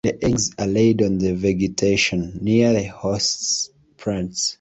The 0.03 0.15
eggs 0.25 0.49
are 0.57 0.65
laid 0.65 1.03
on 1.03 1.19
the 1.19 1.33
vegetation, 1.35 2.39
near 2.41 2.73
the 2.73 2.85
host 2.87 3.69
plants. 3.97 4.49